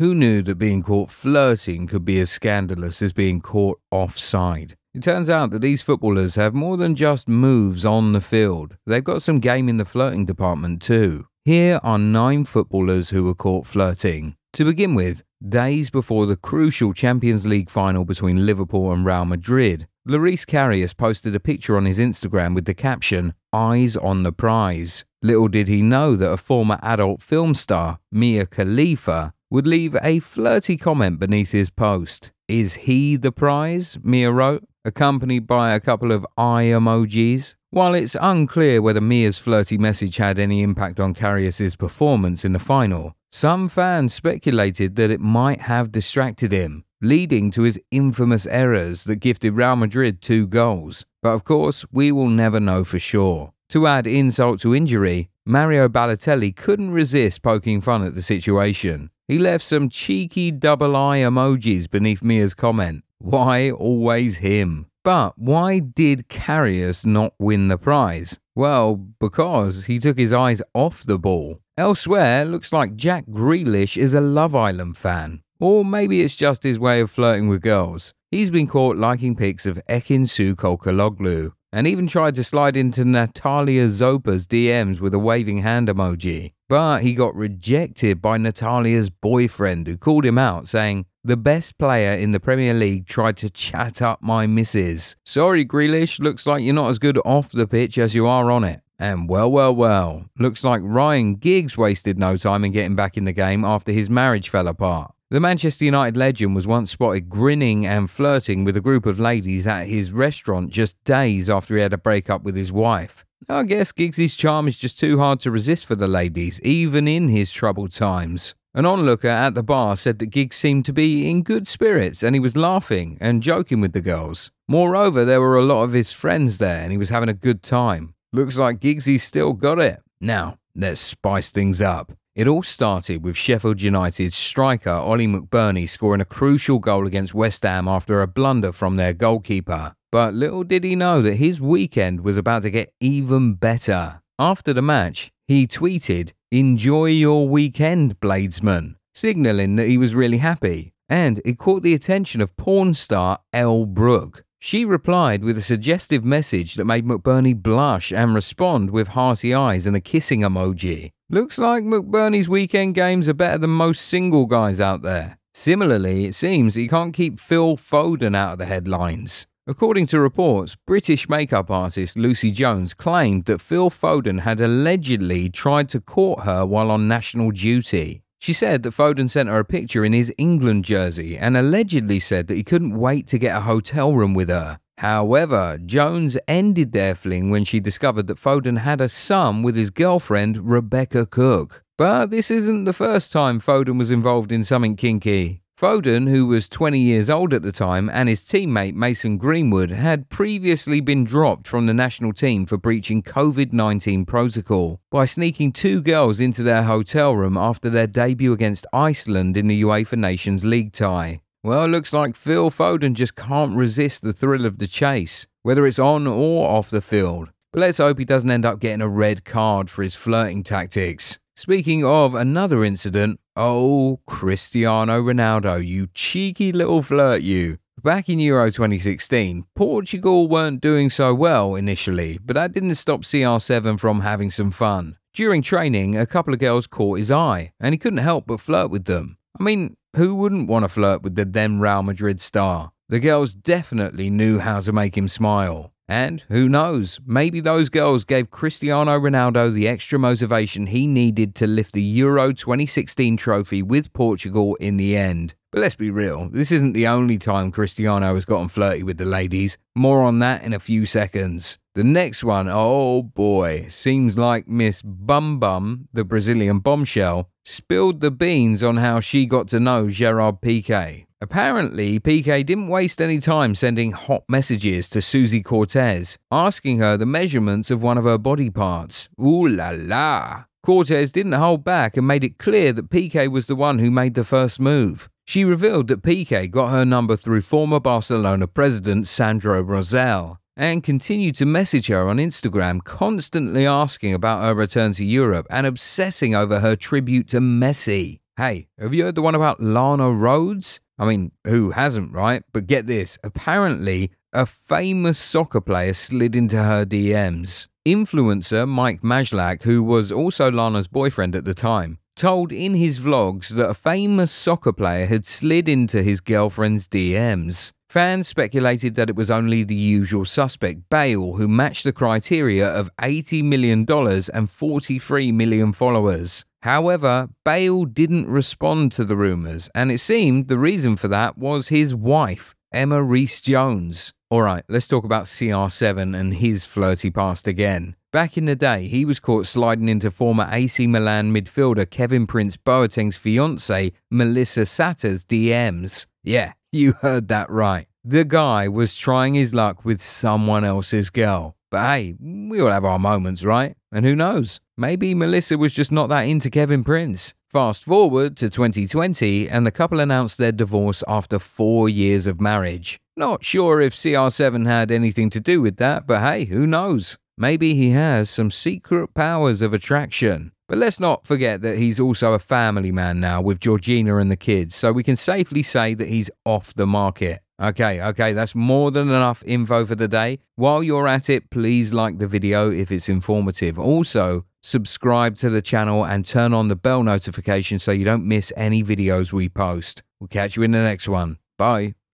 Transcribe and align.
Who 0.00 0.14
knew 0.14 0.40
that 0.44 0.54
being 0.54 0.82
caught 0.82 1.10
flirting 1.10 1.86
could 1.86 2.06
be 2.06 2.18
as 2.20 2.30
scandalous 2.30 3.02
as 3.02 3.12
being 3.12 3.42
caught 3.42 3.78
offside? 3.90 4.74
It 4.94 5.02
turns 5.02 5.28
out 5.28 5.50
that 5.50 5.60
these 5.60 5.82
footballers 5.82 6.36
have 6.36 6.54
more 6.54 6.78
than 6.78 6.94
just 6.94 7.28
moves 7.28 7.84
on 7.84 8.12
the 8.12 8.22
field. 8.22 8.78
They've 8.86 9.04
got 9.04 9.20
some 9.20 9.40
game 9.40 9.68
in 9.68 9.76
the 9.76 9.84
flirting 9.84 10.24
department 10.24 10.80
too. 10.80 11.26
Here 11.44 11.80
are 11.82 11.98
nine 11.98 12.46
footballers 12.46 13.10
who 13.10 13.24
were 13.24 13.34
caught 13.34 13.66
flirting. 13.66 14.36
To 14.54 14.64
begin 14.64 14.94
with, 14.94 15.22
days 15.46 15.90
before 15.90 16.24
the 16.24 16.34
crucial 16.34 16.94
Champions 16.94 17.44
League 17.44 17.68
final 17.68 18.06
between 18.06 18.46
Liverpool 18.46 18.90
and 18.92 19.04
Real 19.04 19.26
Madrid, 19.26 19.86
Loris 20.06 20.46
Karius 20.46 20.96
posted 20.96 21.34
a 21.34 21.40
picture 21.40 21.76
on 21.76 21.84
his 21.84 21.98
Instagram 21.98 22.54
with 22.54 22.64
the 22.64 22.72
caption, 22.72 23.34
Eyes 23.52 23.96
on 23.96 24.22
the 24.22 24.32
prize. 24.32 25.04
Little 25.20 25.48
did 25.48 25.68
he 25.68 25.82
know 25.82 26.16
that 26.16 26.32
a 26.32 26.38
former 26.38 26.78
adult 26.82 27.20
film 27.20 27.52
star, 27.52 27.98
Mia 28.10 28.46
Khalifa, 28.46 29.34
would 29.50 29.66
leave 29.66 29.96
a 30.02 30.20
flirty 30.20 30.76
comment 30.76 31.18
beneath 31.18 31.50
his 31.50 31.70
post. 31.70 32.30
Is 32.48 32.74
he 32.74 33.16
the 33.16 33.32
prize? 33.32 33.98
Mia 34.02 34.30
wrote, 34.30 34.64
accompanied 34.84 35.46
by 35.46 35.72
a 35.72 35.80
couple 35.80 36.12
of 36.12 36.26
eye 36.36 36.64
emojis. 36.64 37.54
While 37.70 37.94
it's 37.94 38.16
unclear 38.20 38.82
whether 38.82 39.00
Mia's 39.00 39.38
flirty 39.38 39.78
message 39.78 40.16
had 40.16 40.38
any 40.38 40.62
impact 40.62 40.98
on 40.98 41.14
Karius's 41.14 41.76
performance 41.76 42.44
in 42.44 42.52
the 42.52 42.58
final, 42.58 43.14
some 43.30 43.68
fans 43.68 44.12
speculated 44.12 44.96
that 44.96 45.10
it 45.10 45.20
might 45.20 45.62
have 45.62 45.92
distracted 45.92 46.50
him, 46.50 46.84
leading 47.00 47.52
to 47.52 47.62
his 47.62 47.78
infamous 47.92 48.46
errors 48.46 49.04
that 49.04 49.16
gifted 49.16 49.54
Real 49.54 49.76
Madrid 49.76 50.20
two 50.20 50.48
goals. 50.48 51.06
But 51.22 51.30
of 51.30 51.44
course, 51.44 51.84
we 51.92 52.10
will 52.10 52.28
never 52.28 52.58
know 52.58 52.82
for 52.82 52.98
sure. 52.98 53.52
To 53.68 53.86
add 53.86 54.08
insult 54.08 54.60
to 54.62 54.74
injury, 54.74 55.29
Mario 55.46 55.88
Balotelli 55.88 56.54
couldn't 56.54 56.92
resist 56.92 57.42
poking 57.42 57.80
fun 57.80 58.04
at 58.04 58.14
the 58.14 58.22
situation. 58.22 59.10
He 59.26 59.38
left 59.38 59.64
some 59.64 59.88
cheeky 59.88 60.50
double 60.50 60.94
eye 60.94 61.20
emojis 61.20 61.88
beneath 61.88 62.22
Mia's 62.22 62.52
comment. 62.52 63.04
Why 63.18 63.70
always 63.70 64.38
him? 64.38 64.86
But 65.02 65.38
why 65.38 65.78
did 65.78 66.28
Karius 66.28 67.06
not 67.06 67.32
win 67.38 67.68
the 67.68 67.78
prize? 67.78 68.38
Well, 68.54 68.96
because 68.96 69.86
he 69.86 69.98
took 69.98 70.18
his 70.18 70.32
eyes 70.32 70.60
off 70.74 71.04
the 71.04 71.18
ball. 71.18 71.60
Elsewhere, 71.78 72.44
looks 72.44 72.72
like 72.72 72.96
Jack 72.96 73.24
Grealish 73.26 73.96
is 73.96 74.12
a 74.12 74.20
Love 74.20 74.54
Island 74.54 74.98
fan. 74.98 75.42
Or 75.58 75.84
maybe 75.84 76.20
it's 76.20 76.36
just 76.36 76.62
his 76.62 76.78
way 76.78 77.00
of 77.00 77.10
flirting 77.10 77.48
with 77.48 77.62
girls. 77.62 78.12
He's 78.30 78.50
been 78.50 78.66
caught 78.66 78.96
liking 78.96 79.36
pics 79.36 79.64
of 79.64 79.80
Ekin-Su 79.88 80.54
Kolkaloglu 80.54 81.52
and 81.72 81.86
even 81.86 82.06
tried 82.06 82.34
to 82.34 82.44
slide 82.44 82.76
into 82.76 83.04
Natalia 83.04 83.88
Zoppa's 83.88 84.46
DMs 84.46 85.00
with 85.00 85.14
a 85.14 85.18
waving 85.18 85.58
hand 85.58 85.88
emoji. 85.88 86.52
But 86.68 87.02
he 87.02 87.14
got 87.14 87.34
rejected 87.34 88.22
by 88.22 88.38
Natalia's 88.38 89.10
boyfriend, 89.10 89.86
who 89.86 89.96
called 89.96 90.24
him 90.24 90.38
out, 90.38 90.68
saying, 90.68 91.06
The 91.24 91.36
best 91.36 91.78
player 91.78 92.12
in 92.12 92.30
the 92.30 92.40
Premier 92.40 92.74
League 92.74 93.06
tried 93.06 93.36
to 93.38 93.50
chat 93.50 94.00
up 94.00 94.22
my 94.22 94.46
missus. 94.46 95.16
Sorry, 95.24 95.64
Grealish, 95.64 96.20
looks 96.20 96.46
like 96.46 96.62
you're 96.62 96.74
not 96.74 96.90
as 96.90 96.98
good 96.98 97.18
off 97.24 97.50
the 97.50 97.66
pitch 97.66 97.98
as 97.98 98.14
you 98.14 98.26
are 98.26 98.50
on 98.50 98.64
it. 98.64 98.82
And 98.98 99.28
well, 99.28 99.50
well, 99.50 99.74
well, 99.74 100.26
looks 100.38 100.62
like 100.62 100.82
Ryan 100.84 101.36
Giggs 101.36 101.76
wasted 101.76 102.18
no 102.18 102.36
time 102.36 102.64
in 102.64 102.72
getting 102.72 102.96
back 102.96 103.16
in 103.16 103.24
the 103.24 103.32
game 103.32 103.64
after 103.64 103.92
his 103.92 104.10
marriage 104.10 104.50
fell 104.50 104.68
apart. 104.68 105.14
The 105.32 105.38
Manchester 105.38 105.84
United 105.84 106.16
legend 106.16 106.56
was 106.56 106.66
once 106.66 106.90
spotted 106.90 107.28
grinning 107.28 107.86
and 107.86 108.10
flirting 108.10 108.64
with 108.64 108.76
a 108.76 108.80
group 108.80 109.06
of 109.06 109.20
ladies 109.20 109.64
at 109.64 109.86
his 109.86 110.10
restaurant 110.10 110.70
just 110.70 111.00
days 111.04 111.48
after 111.48 111.76
he 111.76 111.82
had 111.82 111.92
a 111.92 111.98
breakup 111.98 112.42
with 112.42 112.56
his 112.56 112.72
wife. 112.72 113.24
I 113.48 113.62
guess 113.62 113.92
Giggs's 113.92 114.34
charm 114.34 114.66
is 114.66 114.76
just 114.76 114.98
too 114.98 115.20
hard 115.20 115.38
to 115.40 115.52
resist 115.52 115.86
for 115.86 115.94
the 115.94 116.08
ladies, 116.08 116.60
even 116.62 117.06
in 117.06 117.28
his 117.28 117.52
troubled 117.52 117.92
times. 117.92 118.56
An 118.74 118.84
onlooker 118.84 119.28
at 119.28 119.54
the 119.54 119.62
bar 119.62 119.96
said 119.96 120.18
that 120.18 120.26
Giggs 120.26 120.56
seemed 120.56 120.84
to 120.86 120.92
be 120.92 121.30
in 121.30 121.44
good 121.44 121.68
spirits 121.68 122.24
and 122.24 122.34
he 122.34 122.40
was 122.40 122.56
laughing 122.56 123.16
and 123.20 123.40
joking 123.40 123.80
with 123.80 123.92
the 123.92 124.00
girls. 124.00 124.50
Moreover, 124.66 125.24
there 125.24 125.40
were 125.40 125.56
a 125.56 125.62
lot 125.62 125.84
of 125.84 125.92
his 125.92 126.10
friends 126.10 126.58
there 126.58 126.82
and 126.82 126.90
he 126.90 126.98
was 126.98 127.10
having 127.10 127.28
a 127.28 127.34
good 127.34 127.62
time. 127.62 128.14
Looks 128.32 128.58
like 128.58 128.80
Giggsy's 128.80 129.22
still 129.22 129.52
got 129.52 129.78
it. 129.78 130.02
Now, 130.20 130.58
let's 130.74 131.00
spice 131.00 131.52
things 131.52 131.80
up. 131.80 132.14
It 132.36 132.46
all 132.46 132.62
started 132.62 133.24
with 133.24 133.36
Sheffield 133.36 133.82
United's 133.82 134.36
striker 134.36 134.90
Oli 134.90 135.26
McBurnie 135.26 135.88
scoring 135.88 136.20
a 136.20 136.24
crucial 136.24 136.78
goal 136.78 137.04
against 137.04 137.34
West 137.34 137.64
Ham 137.64 137.88
after 137.88 138.22
a 138.22 138.28
blunder 138.28 138.70
from 138.70 138.94
their 138.94 139.12
goalkeeper. 139.12 139.96
But 140.12 140.34
little 140.34 140.62
did 140.62 140.84
he 140.84 140.94
know 140.94 141.22
that 141.22 141.34
his 141.34 141.60
weekend 141.60 142.20
was 142.20 142.36
about 142.36 142.62
to 142.62 142.70
get 142.70 142.92
even 143.00 143.54
better. 143.54 144.22
After 144.38 144.72
the 144.72 144.80
match, 144.80 145.32
he 145.48 145.66
tweeted, 145.66 146.32
Enjoy 146.52 147.06
your 147.06 147.48
weekend, 147.48 148.20
Bladesman, 148.20 148.94
signalling 149.12 149.74
that 149.76 149.88
he 149.88 149.98
was 149.98 150.14
really 150.14 150.38
happy. 150.38 150.92
And 151.08 151.42
it 151.44 151.58
caught 151.58 151.82
the 151.82 151.94
attention 151.94 152.40
of 152.40 152.56
porn 152.56 152.94
star 152.94 153.40
Elle 153.52 153.86
Brooke. 153.86 154.44
She 154.62 154.84
replied 154.84 155.42
with 155.42 155.56
a 155.56 155.62
suggestive 155.62 156.22
message 156.22 156.74
that 156.74 156.84
made 156.84 157.06
McBurnie 157.06 157.60
blush 157.60 158.12
and 158.12 158.34
respond 158.34 158.90
with 158.90 159.08
hearty 159.08 159.54
eyes 159.54 159.86
and 159.86 159.96
a 159.96 160.00
kissing 160.02 160.42
emoji. 160.42 161.12
Looks 161.30 161.58
like 161.58 161.82
McBurnie's 161.82 162.46
weekend 162.46 162.94
games 162.94 163.26
are 163.26 163.34
better 163.34 163.56
than 163.56 163.70
most 163.70 164.04
single 164.04 164.44
guys 164.44 164.78
out 164.78 165.00
there. 165.00 165.38
Similarly, 165.54 166.26
it 166.26 166.34
seems 166.34 166.76
you 166.76 166.90
can't 166.90 167.14
keep 167.14 167.40
Phil 167.40 167.78
Foden 167.78 168.36
out 168.36 168.52
of 168.52 168.58
the 168.58 168.66
headlines. 168.66 169.46
According 169.66 170.06
to 170.08 170.20
reports, 170.20 170.76
British 170.86 171.26
makeup 171.26 171.70
artist 171.70 172.18
Lucy 172.18 172.50
Jones 172.50 172.92
claimed 172.92 173.46
that 173.46 173.62
Phil 173.62 173.88
Foden 173.88 174.40
had 174.40 174.60
allegedly 174.60 175.48
tried 175.48 175.88
to 175.88 176.00
court 176.00 176.40
her 176.40 176.66
while 176.66 176.90
on 176.90 177.08
national 177.08 177.50
duty. 177.50 178.22
She 178.40 178.54
said 178.54 178.82
that 178.84 178.94
Foden 178.94 179.28
sent 179.28 179.50
her 179.50 179.58
a 179.58 179.64
picture 179.66 180.02
in 180.02 180.14
his 180.14 180.32
England 180.38 180.86
jersey 180.86 181.36
and 181.36 181.58
allegedly 181.58 182.18
said 182.18 182.46
that 182.46 182.54
he 182.54 182.64
couldn't 182.64 182.98
wait 182.98 183.26
to 183.26 183.38
get 183.38 183.54
a 183.54 183.60
hotel 183.60 184.14
room 184.14 184.32
with 184.32 184.48
her. 184.48 184.78
However, 184.96 185.78
Jones 185.84 186.38
ended 186.48 186.92
their 186.92 187.14
fling 187.14 187.50
when 187.50 187.64
she 187.64 187.80
discovered 187.80 188.28
that 188.28 188.38
Foden 188.38 188.78
had 188.78 189.02
a 189.02 189.10
son 189.10 189.62
with 189.62 189.76
his 189.76 189.90
girlfriend, 189.90 190.70
Rebecca 190.70 191.26
Cooke. 191.26 191.84
But 191.98 192.30
this 192.30 192.50
isn't 192.50 192.84
the 192.84 192.94
first 192.94 193.30
time 193.30 193.60
Foden 193.60 193.98
was 193.98 194.10
involved 194.10 194.52
in 194.52 194.64
something 194.64 194.96
kinky. 194.96 195.59
Foden, 195.80 196.28
who 196.28 196.46
was 196.46 196.68
20 196.68 197.00
years 197.00 197.30
old 197.30 197.54
at 197.54 197.62
the 197.62 197.72
time, 197.72 198.10
and 198.10 198.28
his 198.28 198.42
teammate 198.42 198.92
Mason 198.92 199.38
Greenwood 199.38 199.88
had 199.88 200.28
previously 200.28 201.00
been 201.00 201.24
dropped 201.24 201.66
from 201.66 201.86
the 201.86 201.94
national 201.94 202.34
team 202.34 202.66
for 202.66 202.76
breaching 202.76 203.22
COVID 203.22 203.72
19 203.72 204.26
protocol 204.26 205.00
by 205.10 205.24
sneaking 205.24 205.72
two 205.72 206.02
girls 206.02 206.38
into 206.38 206.62
their 206.62 206.82
hotel 206.82 207.34
room 207.34 207.56
after 207.56 207.88
their 207.88 208.06
debut 208.06 208.52
against 208.52 208.86
Iceland 208.92 209.56
in 209.56 209.68
the 209.68 209.80
UEFA 209.80 210.18
Nations 210.18 210.66
League 210.66 210.92
tie. 210.92 211.40
Well, 211.64 211.86
it 211.86 211.88
looks 211.88 212.12
like 212.12 212.36
Phil 212.36 212.70
Foden 212.70 213.14
just 213.14 213.34
can't 213.34 213.74
resist 213.74 214.22
the 214.22 214.34
thrill 214.34 214.66
of 214.66 214.80
the 214.80 214.86
chase, 214.86 215.46
whether 215.62 215.86
it's 215.86 215.98
on 215.98 216.26
or 216.26 216.68
off 216.68 216.90
the 216.90 217.00
field. 217.00 217.52
But 217.72 217.80
let's 217.80 217.96
hope 217.96 218.18
he 218.18 218.26
doesn't 218.26 218.50
end 218.50 218.66
up 218.66 218.80
getting 218.80 219.00
a 219.00 219.08
red 219.08 219.46
card 219.46 219.88
for 219.88 220.02
his 220.02 220.14
flirting 220.14 220.62
tactics. 220.62 221.38
Speaking 221.60 222.02
of 222.06 222.34
another 222.34 222.82
incident, 222.82 223.38
oh, 223.54 224.20
Cristiano 224.26 225.20
Ronaldo, 225.20 225.86
you 225.86 226.06
cheeky 226.14 226.72
little 226.72 227.02
flirt, 227.02 227.42
you. 227.42 227.76
Back 228.02 228.30
in 228.30 228.38
Euro 228.38 228.70
2016, 228.70 229.66
Portugal 229.74 230.48
weren't 230.48 230.80
doing 230.80 231.10
so 231.10 231.34
well 231.34 231.74
initially, 231.74 232.38
but 232.42 232.54
that 232.54 232.72
didn't 232.72 232.94
stop 232.94 233.20
CR7 233.20 234.00
from 234.00 234.20
having 234.20 234.50
some 234.50 234.70
fun. 234.70 235.18
During 235.34 235.60
training, 235.60 236.16
a 236.16 236.24
couple 236.24 236.54
of 236.54 236.60
girls 236.60 236.86
caught 236.86 237.18
his 237.18 237.30
eye, 237.30 237.74
and 237.78 237.92
he 237.92 237.98
couldn't 237.98 238.20
help 238.20 238.46
but 238.46 238.60
flirt 238.60 238.90
with 238.90 239.04
them. 239.04 239.36
I 239.60 239.62
mean, 239.62 239.98
who 240.16 240.34
wouldn't 240.36 240.70
want 240.70 240.86
to 240.86 240.88
flirt 240.88 241.22
with 241.22 241.34
the 241.34 241.44
then 241.44 241.78
Real 241.78 242.02
Madrid 242.02 242.40
star? 242.40 242.92
The 243.10 243.18
girls 243.20 243.54
definitely 243.54 244.30
knew 244.30 244.60
how 244.60 244.80
to 244.80 244.94
make 244.94 245.14
him 245.14 245.28
smile. 245.28 245.92
And 246.10 246.42
who 246.48 246.68
knows, 246.68 247.20
maybe 247.24 247.60
those 247.60 247.88
girls 247.88 248.24
gave 248.24 248.50
Cristiano 248.50 249.16
Ronaldo 249.16 249.72
the 249.72 249.86
extra 249.86 250.18
motivation 250.18 250.88
he 250.88 251.06
needed 251.06 251.54
to 251.54 251.68
lift 251.68 251.92
the 251.92 252.02
Euro 252.02 252.52
2016 252.52 253.36
trophy 253.36 253.80
with 253.80 254.12
Portugal 254.12 254.74
in 254.80 254.96
the 254.96 255.16
end. 255.16 255.54
But 255.70 255.82
let's 255.82 255.94
be 255.94 256.10
real, 256.10 256.48
this 256.50 256.72
isn't 256.72 256.94
the 256.94 257.06
only 257.06 257.38
time 257.38 257.70
Cristiano 257.70 258.34
has 258.34 258.44
gotten 258.44 258.66
flirty 258.66 259.04
with 259.04 259.18
the 259.18 259.24
ladies. 259.24 259.78
More 259.94 260.22
on 260.22 260.40
that 260.40 260.64
in 260.64 260.72
a 260.72 260.80
few 260.80 261.06
seconds. 261.06 261.78
The 261.96 262.04
next 262.04 262.44
one, 262.44 262.68
oh 262.70 263.20
boy, 263.20 263.86
seems 263.88 264.38
like 264.38 264.68
Miss 264.68 265.02
Bum 265.02 265.58
Bum, 265.58 266.06
the 266.12 266.22
Brazilian 266.22 266.78
bombshell, 266.78 267.50
spilled 267.64 268.20
the 268.20 268.30
beans 268.30 268.84
on 268.84 268.98
how 268.98 269.18
she 269.18 269.44
got 269.44 269.66
to 269.68 269.80
know 269.80 270.08
Gerard 270.08 270.60
Piqué. 270.60 271.26
Apparently, 271.40 272.20
Piqué 272.20 272.64
didn't 272.64 272.86
waste 272.86 273.20
any 273.20 273.40
time 273.40 273.74
sending 273.74 274.12
hot 274.12 274.44
messages 274.48 275.08
to 275.08 275.20
Suzy 275.20 275.62
Cortez, 275.62 276.38
asking 276.52 276.98
her 276.98 277.16
the 277.16 277.26
measurements 277.26 277.90
of 277.90 278.00
one 278.00 278.18
of 278.18 278.24
her 278.24 278.38
body 278.38 278.70
parts. 278.70 279.28
Ooh 279.40 279.66
la 279.66 279.90
la! 279.92 280.64
Cortez 280.84 281.32
didn't 281.32 281.52
hold 281.52 281.82
back 281.82 282.16
and 282.16 282.24
made 282.24 282.44
it 282.44 282.56
clear 282.56 282.92
that 282.92 283.10
Piqué 283.10 283.48
was 283.50 283.66
the 283.66 283.74
one 283.74 283.98
who 283.98 284.12
made 284.12 284.34
the 284.34 284.44
first 284.44 284.78
move. 284.78 285.28
She 285.44 285.64
revealed 285.64 286.06
that 286.06 286.22
Piqué 286.22 286.70
got 286.70 286.92
her 286.92 287.04
number 287.04 287.34
through 287.36 287.62
former 287.62 287.98
Barcelona 287.98 288.68
president 288.68 289.26
Sandro 289.26 289.82
Rosell 289.82 290.59
and 290.76 291.02
continued 291.02 291.54
to 291.56 291.66
message 291.66 292.06
her 292.08 292.28
on 292.28 292.38
Instagram, 292.38 293.02
constantly 293.04 293.86
asking 293.86 294.34
about 294.34 294.62
her 294.62 294.74
return 294.74 295.12
to 295.14 295.24
Europe 295.24 295.66
and 295.70 295.86
obsessing 295.86 296.54
over 296.54 296.80
her 296.80 296.96
tribute 296.96 297.48
to 297.48 297.60
Messi. 297.60 298.40
Hey, 298.56 298.88
have 298.98 299.14
you 299.14 299.24
heard 299.24 299.34
the 299.34 299.42
one 299.42 299.54
about 299.54 299.80
Lana 299.80 300.24
Rhoades? 300.24 301.00
I 301.18 301.26
mean, 301.26 301.52
who 301.64 301.90
hasn't, 301.90 302.32
right? 302.32 302.62
But 302.72 302.86
get 302.86 303.06
this 303.06 303.38
apparently, 303.44 304.32
a 304.52 304.66
famous 304.66 305.38
soccer 305.38 305.80
player 305.80 306.14
slid 306.14 306.56
into 306.56 306.82
her 306.82 307.04
DMs. 307.04 307.88
Influencer 308.06 308.88
Mike 308.88 309.20
Majlak, 309.20 309.82
who 309.82 310.02
was 310.02 310.32
also 310.32 310.70
Lana's 310.70 311.08
boyfriend 311.08 311.54
at 311.54 311.64
the 311.64 311.74
time, 311.74 312.18
told 312.34 312.72
in 312.72 312.94
his 312.94 313.20
vlogs 313.20 313.68
that 313.68 313.88
a 313.88 313.94
famous 313.94 314.50
soccer 314.50 314.92
player 314.92 315.26
had 315.26 315.44
slid 315.44 315.88
into 315.88 316.22
his 316.22 316.40
girlfriend's 316.40 317.06
DMs. 317.06 317.92
Fans 318.10 318.48
speculated 318.48 319.14
that 319.14 319.30
it 319.30 319.36
was 319.36 319.52
only 319.52 319.84
the 319.84 319.94
usual 319.94 320.44
suspect, 320.44 321.08
Bale, 321.10 321.52
who 321.52 321.68
matched 321.68 322.02
the 322.02 322.12
criteria 322.12 322.84
of 322.84 323.08
$80 323.18 323.62
million 323.62 324.04
and 324.52 324.68
43 324.68 325.52
million 325.52 325.92
followers. 325.92 326.64
However, 326.82 327.50
Bale 327.64 328.06
didn't 328.06 328.48
respond 328.48 329.12
to 329.12 329.24
the 329.24 329.36
rumours, 329.36 329.88
and 329.94 330.10
it 330.10 330.18
seemed 330.18 330.66
the 330.66 330.76
reason 330.76 331.14
for 331.14 331.28
that 331.28 331.56
was 331.56 331.86
his 331.86 332.12
wife, 332.12 332.74
Emma 332.92 333.22
Rhys 333.22 333.60
Jones. 333.60 334.32
Alright, 334.52 334.82
let's 334.88 335.06
talk 335.06 335.22
about 335.22 335.44
CR7 335.44 336.36
and 336.36 336.54
his 336.54 336.84
flirty 336.84 337.30
past 337.30 337.68
again. 337.68 338.16
Back 338.32 338.58
in 338.58 338.64
the 338.64 338.74
day, 338.74 339.06
he 339.06 339.24
was 339.24 339.38
caught 339.38 339.68
sliding 339.68 340.08
into 340.08 340.32
former 340.32 340.68
AC 340.68 341.06
Milan 341.06 341.54
midfielder 341.54 342.10
Kevin 342.10 342.48
Prince 342.48 342.76
Boateng's 342.76 343.38
fiancée, 343.38 344.14
Melissa 344.32 344.84
Satta's 344.84 345.44
DMs. 345.44 346.26
Yeah, 346.42 346.72
you 346.92 347.12
heard 347.12 347.48
that 347.48 347.70
right. 347.70 348.06
The 348.24 348.44
guy 348.44 348.88
was 348.88 349.16
trying 349.16 349.54
his 349.54 349.72
luck 349.72 350.04
with 350.04 350.22
someone 350.22 350.84
else's 350.84 351.30
girl. 351.30 351.76
But 351.90 352.06
hey, 352.06 352.34
we 352.40 352.80
all 352.80 352.90
have 352.90 353.04
our 353.04 353.18
moments, 353.18 353.64
right? 353.64 353.96
And 354.12 354.24
who 354.24 354.36
knows? 354.36 354.80
Maybe 354.96 355.34
Melissa 355.34 355.78
was 355.78 355.92
just 355.92 356.12
not 356.12 356.28
that 356.28 356.42
into 356.42 356.70
Kevin 356.70 357.02
Prince. 357.04 357.54
Fast 357.70 358.04
forward 358.04 358.56
to 358.56 358.68
2020, 358.68 359.68
and 359.68 359.86
the 359.86 359.92
couple 359.92 360.18
announced 360.20 360.58
their 360.58 360.72
divorce 360.72 361.22
after 361.28 361.58
four 361.58 362.08
years 362.08 362.46
of 362.46 362.60
marriage. 362.60 363.20
Not 363.36 363.64
sure 363.64 364.00
if 364.00 364.14
CR7 364.14 364.86
had 364.86 365.10
anything 365.10 365.50
to 365.50 365.60
do 365.60 365.80
with 365.80 365.96
that, 365.96 366.26
but 366.26 366.42
hey, 366.42 366.64
who 366.64 366.86
knows? 366.86 367.38
Maybe 367.56 367.94
he 367.94 368.10
has 368.10 368.50
some 368.50 368.70
secret 368.70 369.34
powers 369.34 369.82
of 369.82 369.94
attraction. 369.94 370.72
But 370.90 370.98
let's 370.98 371.20
not 371.20 371.46
forget 371.46 371.82
that 371.82 371.98
he's 371.98 372.18
also 372.18 372.52
a 372.52 372.58
family 372.58 373.12
man 373.12 373.38
now 373.38 373.60
with 373.60 373.78
Georgina 373.78 374.38
and 374.38 374.50
the 374.50 374.56
kids, 374.56 374.96
so 374.96 375.12
we 375.12 375.22
can 375.22 375.36
safely 375.36 375.84
say 375.84 376.14
that 376.14 376.26
he's 376.26 376.50
off 376.64 376.92
the 376.94 377.06
market. 377.06 377.60
Okay, 377.80 378.20
okay, 378.20 378.52
that's 378.52 378.74
more 378.74 379.12
than 379.12 379.28
enough 379.28 379.62
info 379.64 380.04
for 380.04 380.16
today. 380.16 380.58
While 380.74 381.04
you're 381.04 381.28
at 381.28 381.48
it, 381.48 381.70
please 381.70 382.12
like 382.12 382.40
the 382.40 382.48
video 382.48 382.90
if 382.90 383.12
it's 383.12 383.28
informative. 383.28 384.00
Also, 384.00 384.66
subscribe 384.82 385.54
to 385.58 385.70
the 385.70 385.80
channel 385.80 386.26
and 386.26 386.44
turn 386.44 386.74
on 386.74 386.88
the 386.88 386.96
bell 386.96 387.22
notification 387.22 388.00
so 388.00 388.10
you 388.10 388.24
don't 388.24 388.44
miss 388.44 388.72
any 388.76 389.04
videos 389.04 389.52
we 389.52 389.68
post. 389.68 390.24
We'll 390.40 390.48
catch 390.48 390.74
you 390.74 390.82
in 390.82 390.90
the 390.90 391.04
next 391.04 391.28
one. 391.28 391.58
Bye. 391.78 392.14